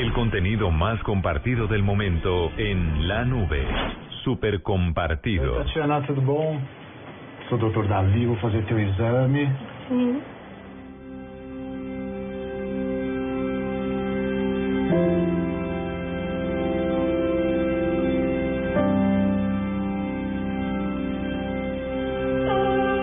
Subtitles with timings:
[0.00, 3.62] El contenido más compartido del momento en la nube.
[4.24, 5.58] Super compartido.
[5.58, 6.58] Tatiana, tudo bom?
[7.50, 9.46] Sou o doutor Davi, vou fazer teu exame.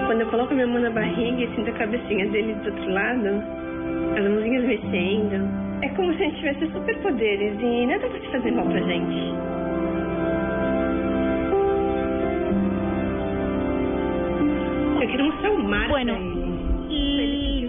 [0.08, 3.27] Quando eu coloco minha mão na barriga e sinto a cabecinha dele do outro lado,
[4.18, 8.66] as mãozinhas mexendo, é como se a gente tivesse superpoderes e nada vai fazer mal
[8.66, 9.16] pra gente.
[15.02, 16.46] Eu quero mostrar o mar Bueno,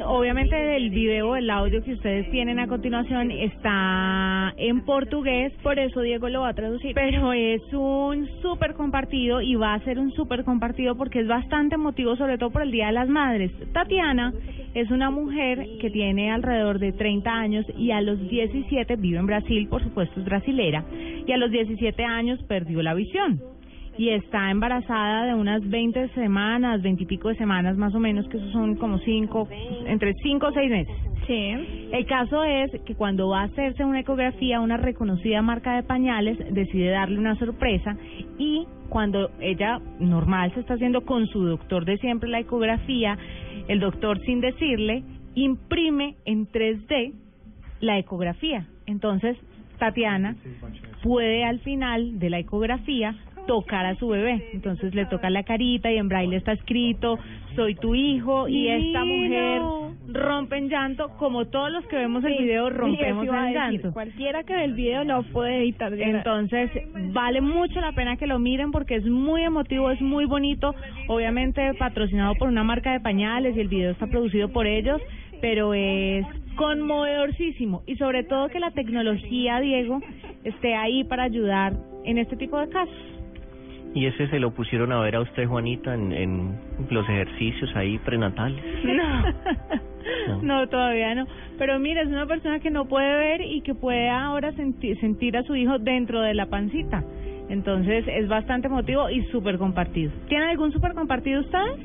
[0.08, 6.00] obviamente el video, el audio que ustedes tienen a continuación está en portugués, por eso
[6.00, 6.94] Diego lo va a traducir.
[6.94, 11.74] Pero es un súper compartido y va a ser un súper compartido porque es bastante
[11.74, 13.52] emotivo, sobre todo por el Día de las Madres.
[13.72, 14.32] Tatiana
[14.74, 19.26] es una mujer que tiene alrededor de 30 años y a los 17 vive en
[19.26, 20.84] Brasil, por supuesto es brasilera,
[21.26, 23.57] y a los 17 años perdió la visión
[23.98, 28.28] y está embarazada de unas 20 semanas, 20 y pico de semanas más o menos,
[28.28, 29.48] que esos son como 5,
[29.86, 30.96] entre 5 o 6 meses.
[31.26, 31.88] Sí.
[31.92, 36.38] El caso es que cuando va a hacerse una ecografía, una reconocida marca de pañales
[36.54, 37.96] decide darle una sorpresa
[38.38, 43.18] y cuando ella normal se está haciendo con su doctor de siempre la ecografía,
[43.66, 45.02] el doctor sin decirle
[45.34, 47.12] imprime en 3D
[47.80, 48.66] la ecografía.
[48.86, 49.36] Entonces,
[49.78, 50.36] Tatiana
[51.02, 53.14] puede al final de la ecografía
[53.48, 54.50] tocar a su bebé.
[54.52, 57.18] Entonces le toca la carita y en braille está escrito,
[57.56, 59.62] soy tu hijo y esta mujer
[60.06, 63.92] rompe en llanto, como todos los que vemos el video rompemos en llanto.
[63.92, 66.16] Cualquiera que ve el video no puede evitar llorar.
[66.16, 66.70] Entonces,
[67.12, 70.74] vale mucho la pena que lo miren porque es muy emotivo, es muy bonito.
[71.08, 75.00] Obviamente, patrocinado por una marca de pañales y el video está producido por ellos,
[75.40, 77.82] pero es conmovedorcísimo.
[77.86, 80.00] Y sobre todo que la tecnología, Diego,
[80.44, 81.72] esté ahí para ayudar
[82.04, 83.17] en este tipo de casos.
[83.94, 86.58] Y ese se lo pusieron a ver a usted, Juanita, en, en
[86.90, 88.62] los ejercicios ahí prenatales.
[88.84, 90.42] No.
[90.42, 91.26] no, todavía no.
[91.58, 95.36] Pero mira, es una persona que no puede ver y que puede ahora senti- sentir
[95.36, 97.02] a su hijo dentro de la pancita.
[97.48, 100.12] Entonces es bastante emotivo y súper compartido.
[100.28, 101.78] ¿Tienen algún súper compartido ustedes?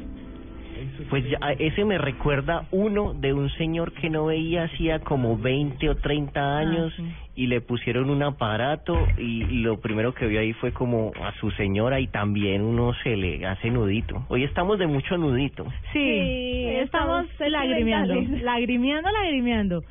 [1.09, 5.89] Pues ya, ese me recuerda uno de un señor que no veía hacía como 20
[5.89, 7.03] o 30 años sí.
[7.35, 11.51] y le pusieron un aparato y lo primero que vio ahí fue como a su
[11.51, 14.25] señora y también uno se le hace nudito.
[14.29, 15.66] Hoy estamos de mucho nudito.
[15.91, 19.83] Sí, Sí, estamos lagrimeando, lagrimeando, lagrimeando.